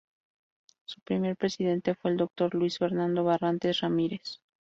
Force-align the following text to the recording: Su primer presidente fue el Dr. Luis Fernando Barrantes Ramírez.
Su 0.85 0.99
primer 1.01 1.37
presidente 1.37 1.93
fue 1.93 2.09
el 2.09 2.17
Dr. 2.17 2.55
Luis 2.55 2.79
Fernando 2.79 3.23
Barrantes 3.23 3.81
Ramírez. 3.81 4.41